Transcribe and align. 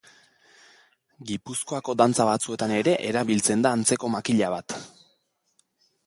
Gipuzkoako 1.31 1.93
dantza 2.01 2.25
batzuetan 2.29 2.73
ere 2.77 2.95
erabiltzen 3.09 3.65
da 3.67 3.73
antzeko 3.81 4.09
makila 4.15 4.49
bat. 4.55 4.75